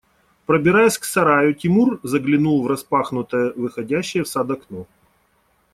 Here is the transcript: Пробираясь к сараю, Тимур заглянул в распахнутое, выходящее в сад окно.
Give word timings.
Пробираясь 0.47 0.97
к 0.97 1.03
сараю, 1.03 1.53
Тимур 1.53 1.99
заглянул 2.01 2.63
в 2.63 2.65
распахнутое, 2.67 3.53
выходящее 3.55 4.23
в 4.23 4.27
сад 4.27 4.49
окно. 4.49 4.87